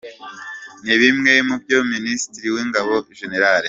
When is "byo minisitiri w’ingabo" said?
1.63-2.93